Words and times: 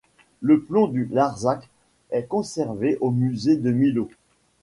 Le 0.41 0.59
plomb 0.63 0.87
du 0.87 1.05
Larzac 1.11 1.69
est 2.09 2.25
conservé 2.27 2.97
au 3.01 3.11
musée 3.11 3.55
de 3.55 3.69
Millau. 3.71 4.09